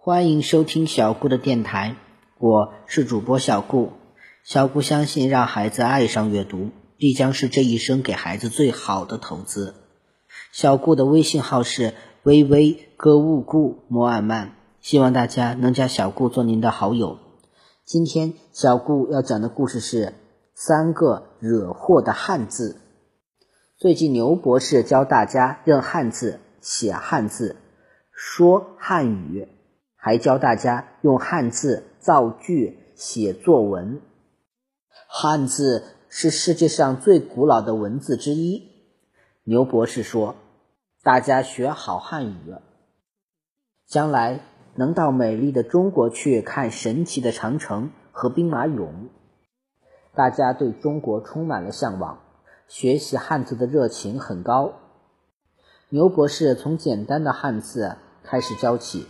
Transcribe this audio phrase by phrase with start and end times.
[0.00, 1.96] 欢迎收听小顾的电台，
[2.38, 3.94] 我是主播小顾。
[4.44, 9.74] 小顾相信，让孩子爱上阅读，必将是这一生给孩子最好的投资。
[10.52, 17.18] 小顾的微信号是微微歌勿顾摩尔曼，希望大家能加小顾做您的好友。
[17.84, 20.14] 今天小顾要讲的故事是
[20.54, 22.80] 三个惹祸的汉字。
[23.76, 27.56] 最近牛博士教大家认汉字、写汉字、
[28.12, 29.48] 说汉语。
[30.08, 34.00] 还教大家用汉字造句、写作文。
[35.06, 38.70] 汉字是世界上最古老的文字之一。
[39.44, 40.36] 牛博士说
[41.04, 42.54] ：“大家学好汉语，
[43.86, 44.40] 将来
[44.76, 49.10] 能到美丽的中国去看神奇的长城和兵马俑。”
[50.16, 52.18] 大家对中国充满了向往，
[52.66, 54.72] 学习汉字的热情很高。
[55.90, 59.06] 牛博士从简单的汉字开始教起。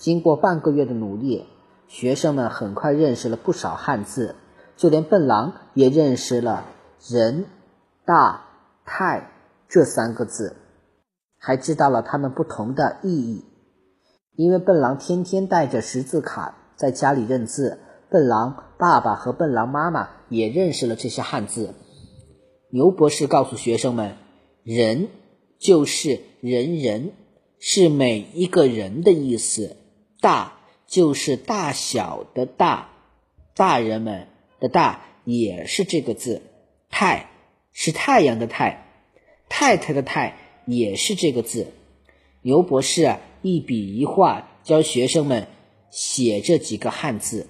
[0.00, 1.44] 经过半个月的努力，
[1.86, 4.34] 学生们很快认识了不少汉字，
[4.74, 6.64] 就连笨狼也认识了
[7.06, 7.44] “人
[8.06, 8.46] ”“大
[8.86, 9.30] ”“太”
[9.68, 10.56] 这三个字，
[11.36, 13.44] 还知道了它们不同的意义。
[14.36, 17.78] 因为笨狼天天带着识字卡在家里认字，
[18.08, 21.74] 笨狼爸爸和笨狼妈妈也认识了这些汉字。
[22.70, 24.16] 牛博士告诉学生们
[24.64, 25.08] ：“人
[25.58, 27.12] 就是人人，
[27.58, 29.76] 是每一个人的意思。”
[30.20, 32.90] 大就是大小的大，
[33.54, 34.28] 大人们
[34.60, 36.42] 的大也是这个字。
[36.90, 37.30] 太
[37.72, 38.86] 是太阳的太，
[39.48, 41.68] 太太的太也是这个字。
[42.42, 45.46] 牛博士，一笔一画教学生们
[45.90, 47.46] 写这几个汉字，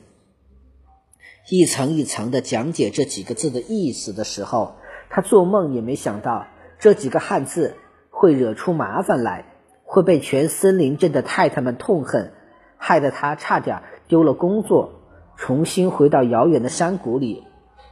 [1.48, 4.76] 一层一层的讲解这几个字的意思的时候，
[5.08, 6.46] 他做梦也没想到
[6.78, 7.76] 这几个汉字
[8.10, 9.46] 会惹出麻烦来，
[9.84, 12.32] 会被全森林镇的太太们痛恨。
[12.82, 14.90] 害得他差点丢了工作，
[15.36, 17.44] 重新回到遥远的山谷里，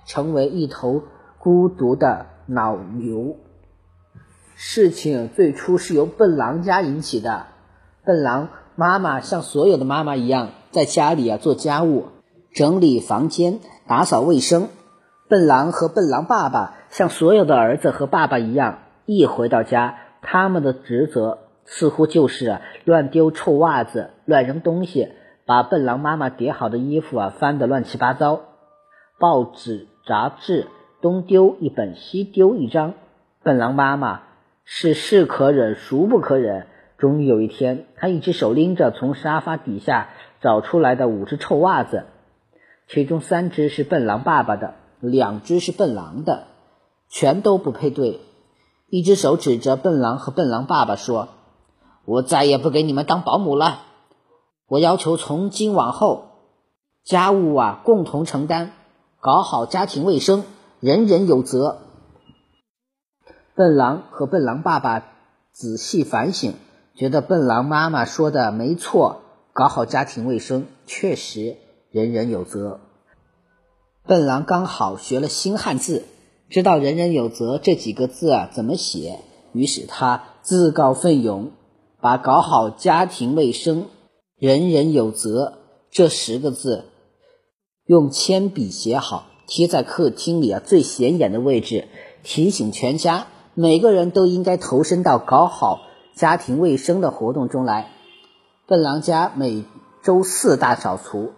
[0.07, 1.03] 成为一头
[1.39, 3.37] 孤独的老牛。
[4.57, 7.47] 事情最初是由笨狼家引起的。
[8.05, 12.07] 笨狼妈妈像所有的妈妈一样，在家里啊做家务，
[12.53, 14.69] 整理房间，打扫卫生。
[15.29, 21.39] 笨狼和笨狼爸爸像所有的儿子和爸爸一样，一回到家，他们的职责。
[21.71, 25.11] 似乎就是乱丢臭袜子、乱扔东西，
[25.45, 28.41] 把笨狼妈妈叠好的衣服啊翻得乱七八糟。
[29.19, 30.67] 报纸、杂志
[31.03, 32.95] 东丢一本，西丢一张。
[33.43, 34.23] 笨狼妈妈
[34.65, 36.67] 是是可忍，孰不可忍。
[36.97, 40.09] 终于有一天，她一只手拎着从沙发底下
[40.41, 42.05] 找出来的五只臭袜子，
[42.89, 46.47] 其中三只是笨狼爸爸的，两只是笨狼的，
[47.11, 48.21] 全都不配对。
[48.89, 51.29] 一只手指着笨狼和笨狼爸爸说。
[52.09, 53.83] 我再也不给你们当保姆了。
[54.67, 56.25] 我要求从今往后，
[57.05, 58.71] 家务啊共同承担，
[59.21, 60.45] 搞好家庭卫生，
[60.81, 61.81] 人人有责。
[63.55, 65.05] 笨狼和笨狼爸爸
[65.53, 66.55] 仔细反省，
[66.95, 69.21] 觉得笨狼妈妈说的没错，
[69.53, 71.59] 搞好家庭卫生确实
[71.91, 72.81] 人人有责。
[74.07, 76.05] 笨狼刚好学了新汉字，
[76.49, 79.21] 知道“人人有责”这几个字啊怎么写，
[79.53, 81.53] 于是他自告奋勇。
[82.01, 83.87] 把搞好家庭卫生，
[84.37, 85.59] 人人有责
[85.91, 86.85] 这十个字
[87.87, 91.89] 用铅笔写好，贴在客厅里啊最显眼的位置，
[92.23, 95.81] 提醒全家每个人都应该投身到搞好
[96.15, 97.91] 家庭卫生的活动中来。
[98.67, 99.65] 笨狼家每
[100.05, 101.33] 周四大扫除，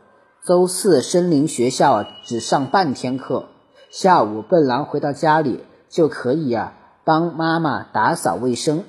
[0.44, 3.47] 周四森林学校只上半天课，
[3.91, 8.84] 下午笨狼回到家里就可以啊帮妈妈打扫卫生。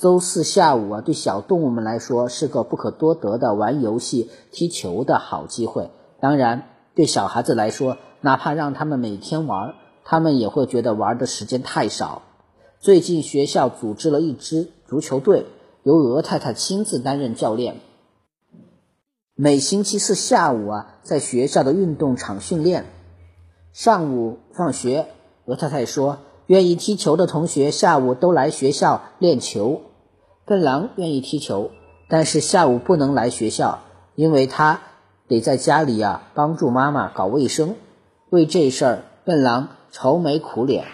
[0.00, 5.90] 周四下午啊，对小动物们来说是个不可多得的玩游戏、踢球的好机会。
[6.20, 9.74] 当然，对小孩子来说，哪怕让他们每天玩，
[10.04, 12.22] 他们也会觉得玩的时间太少。
[12.80, 15.46] 最近学校组织了一支足球队，
[15.84, 17.80] 由鹅太太亲自担任教练。
[19.36, 22.84] 每星期四下午啊，在学校的运动场训练。
[23.72, 25.06] 上午放学，
[25.46, 26.18] 鹅太太说。
[26.46, 29.80] 愿意踢球的同学下午都来学校练球。
[30.44, 31.70] 笨狼愿意踢球，
[32.08, 33.78] 但是下午不能来学校，
[34.14, 34.80] 因为他
[35.26, 37.76] 得在家里呀帮助妈妈搞卫生。
[38.28, 40.84] 为这事儿，笨狼愁眉苦脸。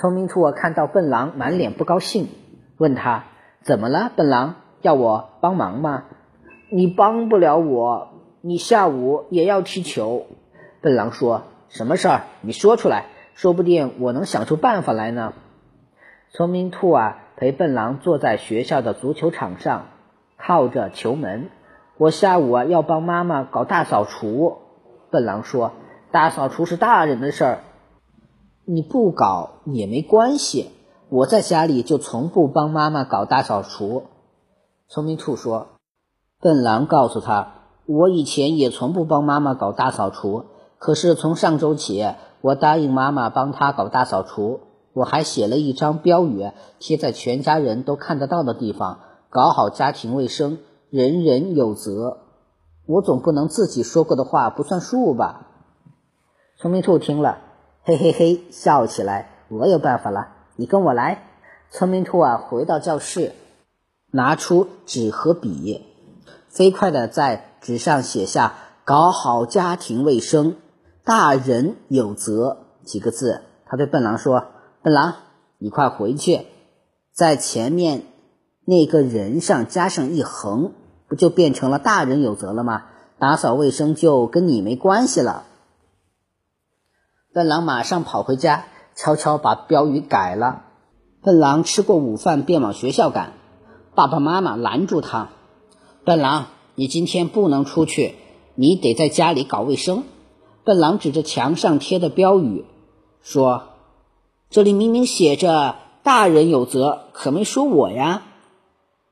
[0.00, 2.28] 聪明兔看到笨狼满脸不高兴，
[2.76, 3.24] 问他
[3.62, 4.10] 怎么了？
[4.16, 6.04] 笨狼要我帮忙吗？
[6.72, 8.08] 你帮不了我，
[8.40, 10.26] 你下午也要踢球。
[10.80, 12.24] 笨狼说：“什么事儿？
[12.40, 13.06] 你说出来。”
[13.38, 15.32] 说不定我能想出办法来呢。
[16.32, 19.86] 聪明兔啊，陪笨狼坐在学校的足球场上，
[20.36, 21.48] 靠着球门。
[21.98, 24.56] 我下午啊要帮妈妈搞大扫除。
[25.12, 25.70] 笨狼说
[26.10, 27.58] ：“大扫除是大人的事儿，
[28.64, 30.72] 你不搞也没关系。
[31.08, 34.08] 我在家里就从不帮妈妈搞大扫除。”
[34.90, 35.68] 聪明兔说
[36.42, 37.52] ：“笨狼告诉他，
[37.86, 40.46] 我以前也从不帮妈妈搞大扫除，
[40.78, 42.06] 可是从上周起，
[42.40, 44.60] 我答应妈妈帮她搞大扫除。
[44.94, 50.58] 我还写了一张标语，贴在全家人都看得到的地方，搞好家庭卫生。”
[50.90, 52.20] 人人有责，
[52.86, 55.48] 我总不能自己说过的话不算数吧？
[56.56, 57.40] 聪明兔听了，
[57.82, 59.44] 嘿嘿嘿笑起来。
[59.50, 61.24] 我有办法了，你跟我来。
[61.70, 63.34] 聪明兔啊，回到教室，
[64.10, 65.84] 拿出纸和笔，
[66.48, 68.54] 飞快的在纸上写下
[68.86, 70.56] “搞好家庭卫生，
[71.08, 73.40] 大人有责”几个字。
[73.64, 74.44] 他对笨狼说
[74.84, 75.14] ：“笨狼，
[75.56, 76.42] 你快回去，
[77.14, 78.02] 在前面。”
[78.66, 80.74] 那个人上加上一横，
[81.08, 82.82] 不就变成了大人有责了吗？
[83.18, 85.44] 打扫卫生就跟你没关系了。
[87.32, 90.64] 笨狼马上跑回家，悄悄把标语改了。
[91.22, 93.32] 笨狼吃过午饭便往学校赶，
[93.94, 95.30] 爸爸妈妈拦住他
[96.04, 98.16] ：“笨狼，你今天不能出去，
[98.54, 100.04] 你得在家里搞卫生。”
[100.68, 102.66] 笨狼指着墙上贴的标语
[103.22, 103.62] 说
[104.52, 108.24] ：“这里明明写着大人有责，可没说我呀。”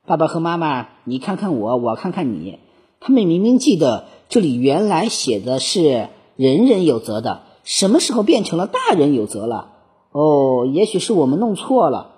[0.05, 2.59] 爸爸和妈妈，你看看我，我看看你，
[2.99, 9.73] 他们明明记得这里原来写的是“人人有责”的，什么时候变成了“大人有责”了？
[10.11, 12.11] 哦，也许是我们弄错了，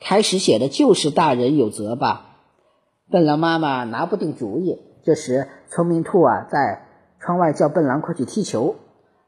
[0.00, 2.26] 开始写的就是“大人有责”吧？
[3.10, 4.76] 笨狼妈妈拿不定主意。
[5.02, 6.85] 这时，聪明兔啊在
[7.20, 8.76] 窗外叫笨狼快去踢球。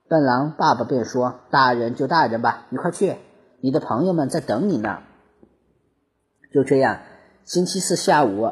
[0.09, 3.17] 笨狼爸爸便说：“大人就大人吧，你快去，
[3.61, 5.01] 你的朋友们在等你呢。”
[6.53, 7.01] 就这样。
[7.45, 8.51] 星期四下午，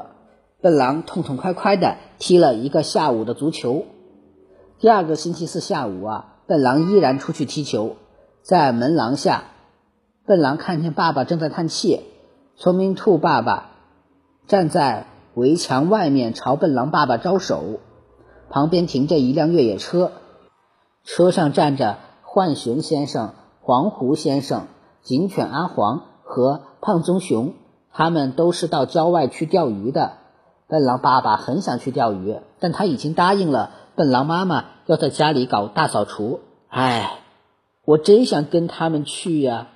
[0.62, 3.85] 笨狼痛痛快快的踢了一个下午的足球。
[4.79, 7.97] 第二个星期四下午啊，笨狼依然出去踢球，
[8.43, 9.44] 在门廊下，
[10.25, 12.05] 笨狼看见爸爸正在叹气。
[12.56, 13.71] 聪明兔爸爸
[14.47, 17.81] 站在围墙外面朝笨狼爸爸招手。
[18.49, 20.13] 旁边停着一辆越野车，
[21.05, 24.67] 车上站着浣熊先生、黄狐先生、
[25.03, 27.55] 警犬阿黄和胖棕熊。
[27.93, 30.19] 他们都是到郊外去钓鱼的。
[30.69, 36.41] 笨狼爸爸很想去钓鱼，但他已经答应了笨狼妈妈要在家里搞大扫除。
[36.69, 37.21] 唉，
[37.85, 39.69] 我真想跟他们去呀！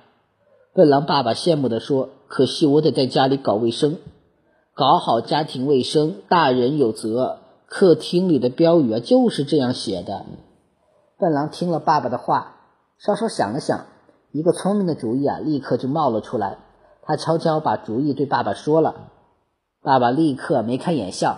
[0.73, 3.97] 笨狼爸爸羡慕地说：“可惜我得在家里搞卫生，
[4.75, 7.39] 搞好家庭卫生，大人有责。”
[7.73, 10.25] 客厅里的标语啊，就是这样写的。
[11.17, 12.57] 笨狼听了爸爸的话，
[12.99, 13.85] 稍稍想了想，
[14.33, 16.57] 一个聪明的主意啊，立刻就冒了出来。
[17.01, 19.07] 他悄悄把主意对爸爸说了，
[19.81, 21.37] 爸爸立刻眉开眼笑。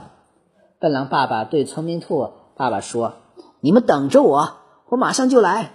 [0.79, 3.13] 笨狼爸爸对聪明兔爸爸说
[3.61, 4.57] ：“你们等着我，
[4.89, 5.73] 我马上就来。”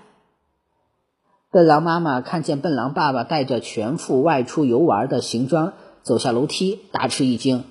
[1.52, 7.62] 笨狼妈妈看见笨狼爸爸带着全副外出游玩的行装走下楼梯，大吃一惊：“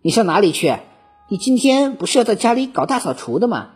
[0.00, 0.78] 你上哪里去？
[1.28, 3.70] 你今天不是要在家里搞大扫除的吗？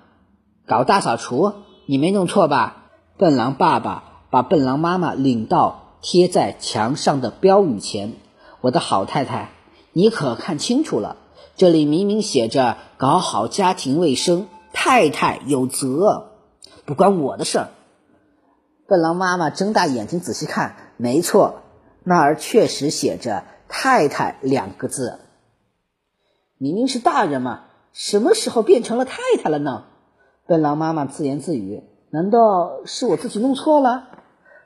[0.66, 1.52] 搞大扫除，
[1.86, 2.84] 你没弄错吧？”
[3.18, 5.82] 笨狼爸爸把笨狼妈妈领到。
[6.02, 8.12] 贴在墙上的标语前，
[8.60, 9.50] 我的好太太，
[9.92, 11.16] 你可看清楚了？
[11.56, 16.28] 这里明明写着“搞好家庭卫生，太太有责”，
[16.86, 17.68] 不关我的事儿。
[18.86, 21.62] 笨狼妈妈睁大眼睛仔细看，没错，
[22.04, 25.18] 那儿确实写着“太太”两个字。
[26.58, 29.84] 明明是大人嘛，什么时候变成了太太了呢？
[30.46, 34.08] 笨狼妈妈自言自语：“难道是我自己弄错了？”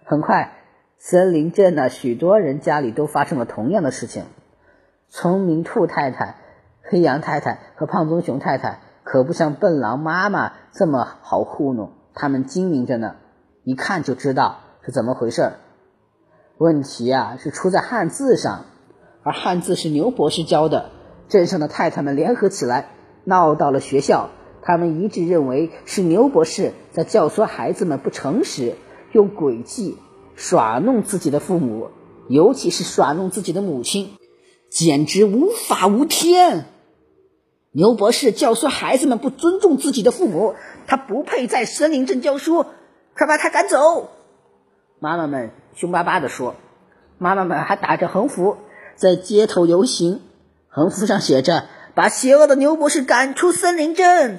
[0.05, 0.57] 很快。
[1.03, 4.25] 森林镇的许多人家里都发生了同样的事情。
[5.09, 6.37] 聪明兔太太、
[6.83, 13.17] 黑羊太太和胖棕熊太太可不像笨狼妈妈这么好糊弄，他们精明着呢，
[13.65, 15.53] 一看就知道是怎么回事。
[16.59, 18.67] 问题啊是出在汉字上，
[19.23, 20.91] 而汉字是牛博士教的。
[21.31, 22.91] 镇上的太太们联合起来，
[23.25, 24.29] 闹到了学校。
[24.63, 28.75] 他们一致认为是牛博士在教唆孩子们不诚实，
[29.13, 29.97] 用诡计。
[30.37, 31.91] 耍弄自己的父母，
[32.29, 34.17] 尤其是耍弄自己的母亲，
[34.71, 36.65] 简直无法无天。
[37.73, 40.55] 牛博士教唆孩子们不尊重自己的父母，
[40.87, 42.65] 他不配在森林镇教书，
[43.15, 44.09] 快把他赶走！
[44.99, 46.55] 妈妈们凶巴巴地说。
[47.19, 48.57] 妈妈们还打着横幅
[48.97, 50.23] 在街头游行，
[50.73, 51.65] 横幅上写着
[51.97, 54.39] ：“把邪恶的牛博士赶出森林镇，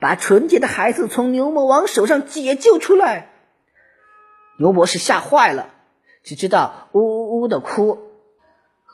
[0.00, 3.30] 把纯洁的孩子从牛魔王手上解救出来。”
[4.58, 5.70] 牛博士吓坏了，
[6.24, 7.98] 只知道呜呜呜的哭。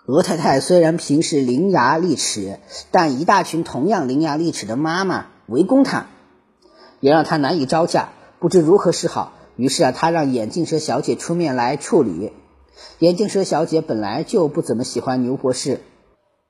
[0.04, 2.58] 鹅太太虽然平时伶牙俐齿，
[2.90, 6.08] 但一大群同样伶牙俐齿的妈妈围攻她，
[7.00, 9.32] 也让她难以招架，不知如何是好。
[9.56, 12.34] 于是啊，她让眼镜蛇小姐出面来处理。
[12.98, 15.80] 眼镜蛇小姐本来就不怎么喜欢牛博士，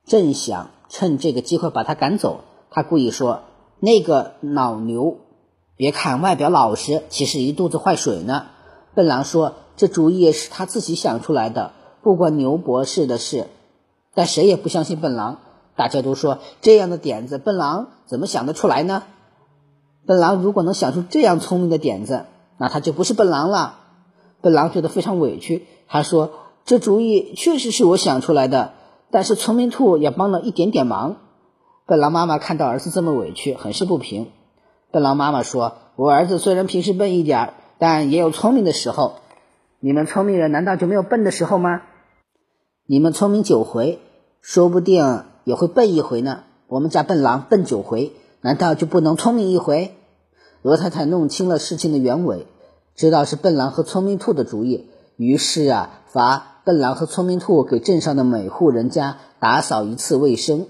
[0.05, 2.41] 正想趁这个机会把他赶走。
[2.69, 3.41] 他故意说
[3.79, 5.17] ：“那个老牛，
[5.75, 8.47] 别看外表老实，其实一肚子坏水呢。”
[8.93, 11.73] 笨狼说：“这主意是他自己想出来的。”
[12.05, 13.47] 不关牛博士的事，
[14.13, 15.39] 但谁也不相信笨狼。
[15.75, 19.01] 大家都说这样的点子，笨狼怎么想得出来呢？
[20.05, 22.25] 笨狼如果能想出这样聪明的点子，
[22.59, 23.79] 那他就不是笨狼了。
[24.41, 26.29] 笨狼觉得非常委屈，他说
[26.63, 28.73] ：“这主意确实是我想出来的，
[29.11, 31.17] 但是聪明兔也帮了一点点忙。”
[31.87, 34.31] 笨狼妈妈看到儿子这么委屈，很是不平。
[34.91, 39.17] 笨狼妈妈说：“我儿子虽然平时笨一点，但也有聪明的时候。
[39.79, 41.81] 你们聪明人难道就没有笨的时候吗？”
[42.87, 43.99] 你们聪明九回，
[44.41, 46.43] 说不定也会笨一回呢。
[46.67, 49.95] 我们家笨狼笨九回，难道就不能聪明一回？
[50.63, 52.47] 鹅太太弄清了事情的原委，
[52.95, 60.65] 知道是笨狼和聪明兔的主意，于是啊，罚笨狼和聪明兔给镇上的每户人家打扫一次卫生。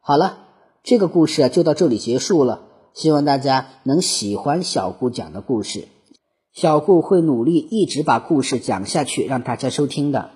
[0.00, 0.38] 好了，
[0.82, 2.62] 这个故事啊就到这里结束了。
[2.92, 5.86] 希望大家能喜欢小顾讲的故事，
[6.52, 10.30] 小顾会努力一直把故事讲下去，让大家收听的。